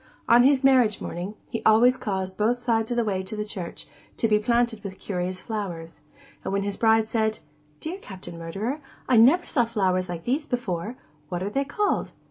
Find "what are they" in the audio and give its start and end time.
11.29-11.65